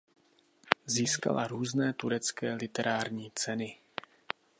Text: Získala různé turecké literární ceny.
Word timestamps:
Získala 0.85 1.47
různé 1.47 1.93
turecké 1.93 2.53
literární 2.53 3.31
ceny. 3.35 3.77